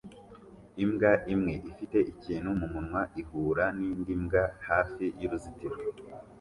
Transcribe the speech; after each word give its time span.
Imbwa 0.83 1.11
imwe 1.33 1.53
ifite 1.71 1.97
ikintu 2.11 2.49
mumunwa 2.59 3.01
ihura 3.21 3.65
nindi 3.77 4.11
mbwa 4.21 4.43
hafi 4.67 5.03
y'uruzitiro 5.21 5.77